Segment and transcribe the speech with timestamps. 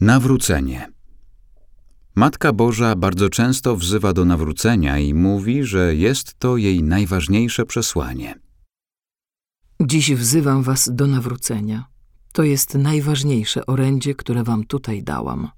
[0.00, 0.92] Nawrócenie.
[2.14, 8.34] Matka Boża bardzo często wzywa do nawrócenia i mówi, że jest to jej najważniejsze przesłanie.
[9.80, 11.84] Dziś wzywam was do nawrócenia.
[12.32, 15.48] To jest najważniejsze orędzie, które wam tutaj dałam.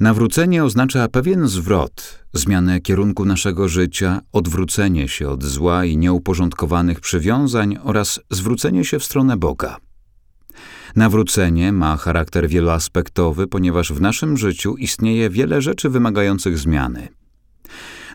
[0.00, 7.76] Nawrócenie oznacza pewien zwrot, zmianę kierunku naszego życia, odwrócenie się od zła i nieuporządkowanych przywiązań
[7.82, 9.76] oraz zwrócenie się w stronę Boga.
[10.96, 17.08] Nawrócenie ma charakter wieloaspektowy, ponieważ w naszym życiu istnieje wiele rzeczy wymagających zmiany.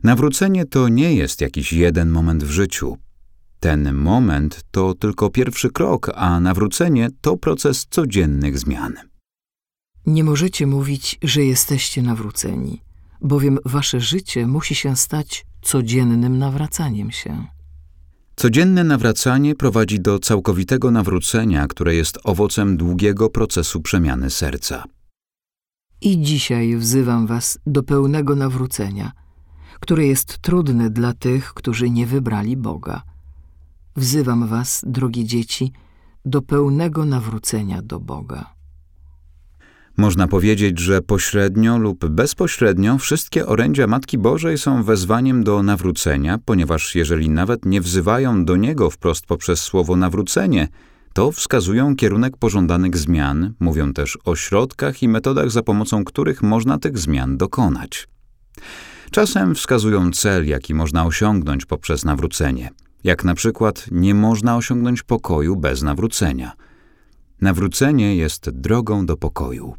[0.03, 2.97] Nawrócenie to nie jest jakiś jeden moment w życiu.
[3.59, 8.93] Ten moment to tylko pierwszy krok, a nawrócenie to proces codziennych zmian.
[10.05, 12.81] Nie możecie mówić, że jesteście nawróceni,
[13.21, 17.58] bowiem wasze życie musi się stać codziennym nawracaniem się.
[18.41, 24.83] Codzienne nawracanie prowadzi do całkowitego nawrócenia, które jest owocem długiego procesu przemiany serca.
[26.01, 29.11] I dzisiaj wzywam was do pełnego nawrócenia,
[29.79, 33.01] które jest trudne dla tych, którzy nie wybrali Boga.
[33.95, 35.71] Wzywam was, drogie dzieci,
[36.25, 38.58] do pełnego nawrócenia do Boga.
[39.99, 46.95] Można powiedzieć, że pośrednio lub bezpośrednio wszystkie orędzia Matki Bożej są wezwaniem do nawrócenia, ponieważ
[46.95, 50.67] jeżeli nawet nie wzywają do Niego wprost poprzez słowo nawrócenie,
[51.13, 56.77] to wskazują kierunek pożądanych zmian, mówią też o środkach i metodach, za pomocą których można
[56.77, 58.07] tych zmian dokonać.
[59.11, 62.69] Czasem wskazują cel, jaki można osiągnąć poprzez nawrócenie,
[63.03, 66.51] jak na przykład nie można osiągnąć pokoju bez nawrócenia.
[67.41, 69.75] Nawrócenie jest drogą do pokoju.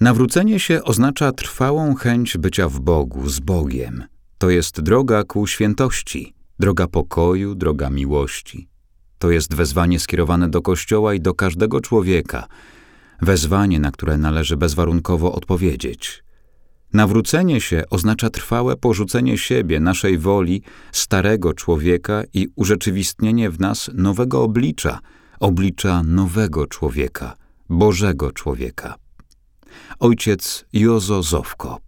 [0.00, 4.04] Nawrócenie się oznacza trwałą chęć bycia w Bogu, z Bogiem.
[4.38, 8.68] To jest droga ku świętości, droga pokoju, droga miłości.
[9.18, 12.46] To jest wezwanie skierowane do Kościoła i do każdego człowieka,
[13.22, 16.24] wezwanie, na które należy bezwarunkowo odpowiedzieć.
[16.92, 24.42] Nawrócenie się oznacza trwałe porzucenie siebie, naszej woli, starego człowieka i urzeczywistnienie w nas nowego
[24.42, 24.98] oblicza,
[25.40, 27.34] oblicza nowego człowieka,
[27.68, 29.05] Bożego człowieka
[29.98, 31.85] ojciec Jozo Zowko.